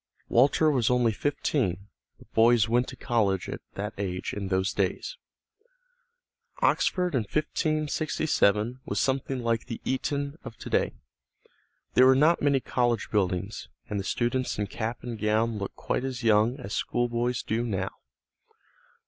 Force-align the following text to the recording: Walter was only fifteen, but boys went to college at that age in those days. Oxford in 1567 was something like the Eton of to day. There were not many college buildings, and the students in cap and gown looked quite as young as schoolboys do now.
Walter 0.29 0.71
was 0.71 0.89
only 0.89 1.11
fifteen, 1.11 1.87
but 2.17 2.33
boys 2.33 2.67
went 2.67 2.87
to 2.87 2.95
college 2.95 3.47
at 3.47 3.61
that 3.75 3.93
age 3.99 4.33
in 4.33 4.47
those 4.47 4.73
days. 4.73 5.15
Oxford 6.59 7.13
in 7.13 7.19
1567 7.21 8.79
was 8.83 8.99
something 8.99 9.43
like 9.43 9.67
the 9.67 9.79
Eton 9.85 10.39
of 10.43 10.57
to 10.57 10.71
day. 10.71 10.95
There 11.93 12.07
were 12.07 12.15
not 12.15 12.41
many 12.41 12.59
college 12.59 13.11
buildings, 13.11 13.69
and 13.91 13.99
the 13.99 14.03
students 14.03 14.57
in 14.57 14.65
cap 14.65 15.03
and 15.03 15.19
gown 15.21 15.59
looked 15.59 15.75
quite 15.75 16.03
as 16.03 16.23
young 16.23 16.59
as 16.59 16.73
schoolboys 16.73 17.43
do 17.43 17.63
now. 17.63 17.91